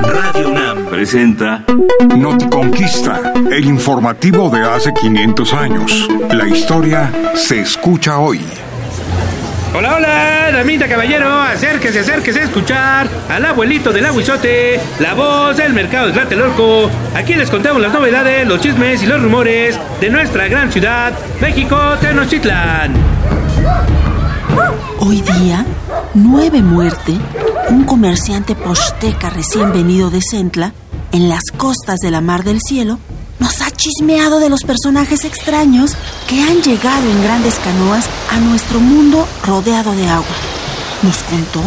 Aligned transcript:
Radio 0.00 0.50
UNAM 0.50 0.84
presenta 0.84 1.64
Noticonquista, 2.14 3.32
el 3.50 3.64
informativo 3.64 4.50
de 4.50 4.60
hace 4.60 4.92
500 4.92 5.52
años. 5.54 6.08
La 6.30 6.46
historia 6.46 7.10
se 7.34 7.60
escucha 7.60 8.18
hoy. 8.18 8.44
Hola, 9.74 9.96
hola, 9.96 10.50
damita 10.52 10.86
caballero, 10.86 11.40
acérquese, 11.40 12.00
acérquese 12.00 12.40
a 12.40 12.44
escuchar 12.44 13.08
al 13.30 13.46
abuelito 13.46 13.94
del 13.94 14.04
aguizote, 14.04 14.78
la 14.98 15.14
voz 15.14 15.56
del 15.56 15.72
mercado 15.72 16.08
de 16.08 16.12
Tlatelolco. 16.12 16.90
Aquí 17.14 17.32
les 17.32 17.48
contamos 17.48 17.80
las 17.80 17.94
novedades, 17.94 18.46
los 18.46 18.60
chismes 18.60 19.02
y 19.02 19.06
los 19.06 19.22
rumores 19.22 19.80
de 20.02 20.10
nuestra 20.10 20.48
gran 20.48 20.70
ciudad, 20.70 21.14
México, 21.40 21.78
Tenochtitlan. 22.02 22.92
Hoy 25.00 25.22
día, 25.22 25.64
nueve 26.14 26.60
muerte, 26.60 27.14
un 27.70 27.84
comerciante 27.84 28.54
posteca 28.54 29.30
recién 29.30 29.72
venido 29.72 30.10
de 30.10 30.20
Centla, 30.22 30.72
en 31.12 31.28
las 31.28 31.42
costas 31.56 31.98
de 32.00 32.10
la 32.10 32.20
Mar 32.20 32.44
del 32.44 32.60
Cielo, 32.60 32.98
nos 33.38 33.60
ha 33.60 33.70
chismeado 33.70 34.40
de 34.40 34.48
los 34.48 34.62
personajes 34.62 35.24
extraños 35.24 35.96
que 36.28 36.42
han 36.42 36.60
llegado 36.62 37.10
en 37.10 37.22
grandes 37.22 37.54
canoas 37.56 38.06
a 38.30 38.38
nuestro 38.40 38.80
mundo 38.80 39.26
rodeado 39.44 39.92
de 39.92 40.08
agua. 40.08 40.26
Nos 41.02 41.18
contó 41.18 41.62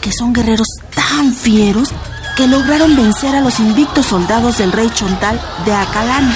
que 0.00 0.12
son 0.12 0.32
guerreros 0.32 0.68
tan 0.94 1.34
fieros 1.34 1.90
que 2.36 2.46
lograron 2.46 2.96
vencer 2.96 3.34
a 3.34 3.40
los 3.40 3.60
invictos 3.60 4.06
soldados 4.06 4.58
del 4.58 4.72
rey 4.72 4.90
Chontal 4.94 5.40
de 5.64 5.74
Acalán. 5.74 6.32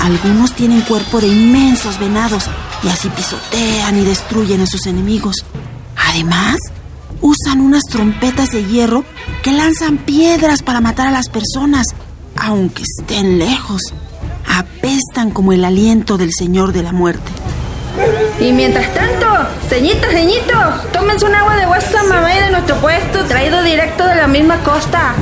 Algunos 0.00 0.52
tienen 0.52 0.80
cuerpo 0.82 1.20
de 1.20 1.28
inmensos 1.28 1.98
venados 1.98 2.44
y 2.82 2.88
así 2.88 3.08
pisotean 3.10 3.98
y 3.98 4.04
destruyen 4.04 4.62
a 4.62 4.66
sus 4.66 4.86
enemigos. 4.86 5.44
Además, 5.96 6.56
usan 7.20 7.60
unas 7.60 7.82
trompetas 7.84 8.50
de 8.50 8.64
hierro 8.64 9.04
que 9.42 9.52
lanzan 9.52 9.98
piedras 9.98 10.62
para 10.62 10.80
matar 10.80 11.08
a 11.08 11.12
las 11.12 11.28
personas, 11.28 11.86
aunque 12.36 12.82
estén 12.82 13.38
lejos. 13.38 13.82
Apestan 14.46 15.30
como 15.30 15.52
el 15.52 15.64
aliento 15.64 16.16
del 16.16 16.32
Señor 16.32 16.72
de 16.72 16.82
la 16.82 16.92
Muerte. 16.92 17.30
Y 18.40 18.52
mientras 18.52 18.92
tanto, 18.94 19.26
ceñitos, 19.68 20.10
ceñitos, 20.10 20.92
tómense 20.92 21.26
un 21.26 21.34
agua 21.34 21.56
de 21.56 21.66
vuestra 21.66 22.02
mamá 22.04 22.28
de 22.28 22.50
nuestro 22.50 22.76
puesto, 22.76 23.24
traído 23.24 23.62
directo 23.62 24.06
de 24.06 24.14
la 24.14 24.28
misma 24.28 24.58
costa. 24.62 25.14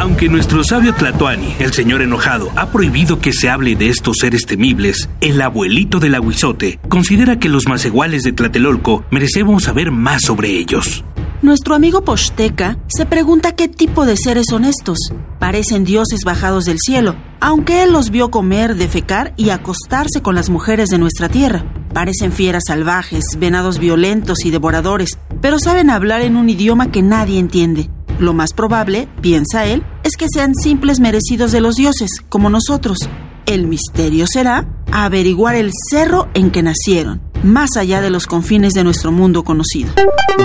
Aunque 0.00 0.30
nuestro 0.30 0.64
sabio 0.64 0.94
Tlatoani, 0.94 1.56
el 1.58 1.74
señor 1.74 2.00
enojado, 2.00 2.50
ha 2.56 2.70
prohibido 2.70 3.18
que 3.18 3.34
se 3.34 3.50
hable 3.50 3.76
de 3.76 3.90
estos 3.90 4.16
seres 4.18 4.46
temibles, 4.46 5.10
el 5.20 5.42
abuelito 5.42 6.00
del 6.00 6.14
aguizote 6.14 6.80
considera 6.88 7.38
que 7.38 7.50
los 7.50 7.68
maceguales 7.68 8.22
de 8.22 8.32
Tlatelolco 8.32 9.04
merecemos 9.10 9.64
saber 9.64 9.90
más 9.90 10.22
sobre 10.22 10.52
ellos. 10.52 11.04
Nuestro 11.42 11.74
amigo 11.74 12.02
Posteca 12.02 12.78
se 12.88 13.04
pregunta 13.04 13.54
qué 13.54 13.68
tipo 13.68 14.06
de 14.06 14.16
seres 14.16 14.46
son 14.48 14.64
estos. 14.64 14.96
Parecen 15.38 15.84
dioses 15.84 16.20
bajados 16.24 16.64
del 16.64 16.78
cielo, 16.78 17.16
aunque 17.38 17.82
él 17.82 17.92
los 17.92 18.08
vio 18.08 18.30
comer, 18.30 18.76
defecar 18.76 19.34
y 19.36 19.50
acostarse 19.50 20.22
con 20.22 20.34
las 20.34 20.48
mujeres 20.48 20.88
de 20.88 20.96
nuestra 20.96 21.28
tierra. 21.28 21.66
Parecen 21.92 22.32
fieras 22.32 22.64
salvajes, 22.68 23.24
venados 23.38 23.78
violentos 23.78 24.46
y 24.46 24.50
devoradores, 24.50 25.18
pero 25.42 25.58
saben 25.58 25.90
hablar 25.90 26.22
en 26.22 26.36
un 26.36 26.48
idioma 26.48 26.90
que 26.90 27.02
nadie 27.02 27.38
entiende. 27.38 27.90
Lo 28.20 28.34
más 28.34 28.52
probable, 28.52 29.08
piensa 29.22 29.64
él, 29.64 29.82
es 30.02 30.16
que 30.16 30.26
sean 30.32 30.54
simples 30.54 31.00
merecidos 31.00 31.52
de 31.52 31.60
los 31.60 31.74
dioses, 31.74 32.10
como 32.28 32.50
nosotros. 32.50 32.98
El 33.46 33.66
misterio 33.66 34.26
será 34.26 34.66
averiguar 34.92 35.56
el 35.56 35.70
cerro 35.90 36.28
en 36.34 36.50
que 36.50 36.62
nacieron, 36.62 37.22
más 37.42 37.76
allá 37.76 38.00
de 38.00 38.10
los 38.10 38.26
confines 38.26 38.74
de 38.74 38.84
nuestro 38.84 39.10
mundo 39.12 39.44
conocido. 39.44 39.92